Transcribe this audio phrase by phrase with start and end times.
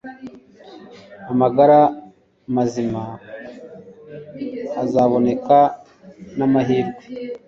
[1.31, 1.79] amagara
[2.55, 3.03] mazima
[4.75, 5.57] hazaboneka
[6.37, 7.01] namahirwe